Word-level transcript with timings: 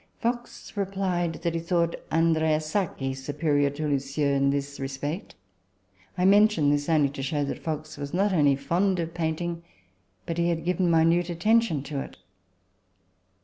Fox 0.19 0.73
replied 0.75 1.33
that 1.43 1.53
he 1.53 1.59
thought 1.59 1.93
Andrea 2.09 2.59
Sacchi 2.59 3.13
superior 3.13 3.69
to 3.69 3.87
Le 3.87 3.99
Sueur 3.99 4.33
in 4.33 4.49
this 4.49 4.79
respect. 4.79 5.35
I 6.17 6.25
mention 6.25 6.71
this 6.71 6.87
to 6.87 7.21
show 7.21 7.43
that 7.45 7.59
Fox 7.61 7.97
was 7.97 8.11
not 8.11 8.33
only 8.33 8.55
fond 8.55 8.97
of 8.97 9.13
painting, 9.13 9.61
but 10.25 10.39
had 10.39 10.65
given 10.65 10.89
minute 10.89 11.29
attention 11.29 11.83
to 11.83 11.99
it. 11.99 12.17